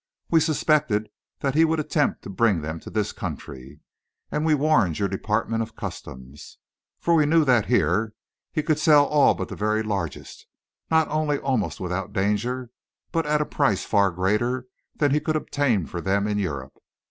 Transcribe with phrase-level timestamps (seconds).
[0.31, 3.81] We suspected that he would attempt to bring them to this country,
[4.31, 6.57] and we warned your department of customs.
[6.99, 8.15] For we knew that here
[8.51, 10.47] he could sell all but the very largest
[10.89, 12.71] not only almost without danger,
[13.11, 16.79] but at a price far greater than he could obtain for them in Europe.